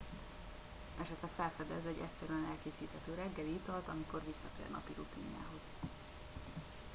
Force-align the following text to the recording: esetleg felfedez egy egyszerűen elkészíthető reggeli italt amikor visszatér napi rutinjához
esetleg 1.01 1.31
felfedez 1.35 1.85
egy 1.87 2.01
egyszerűen 2.11 2.47
elkészíthető 2.51 3.13
reggeli 3.23 3.53
italt 3.53 3.87
amikor 3.87 4.19
visszatér 4.25 4.69
napi 4.71 4.91
rutinjához 4.97 5.61